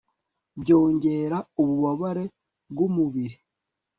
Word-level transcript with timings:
byongera 0.61 1.37
ububabare 1.61 2.25
bwu 2.71 2.87
mubiri 2.95 3.35